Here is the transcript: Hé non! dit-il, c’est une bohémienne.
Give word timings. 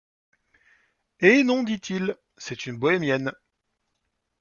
Hé 1.19 1.43
non! 1.43 1.61
dit-il, 1.61 2.17
c’est 2.35 2.65
une 2.65 2.79
bohémienne. 2.79 3.33